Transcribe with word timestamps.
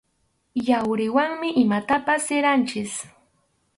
Yawriwanmi 0.67 1.49
imatapas 1.63 2.21
siranchik. 2.27 2.91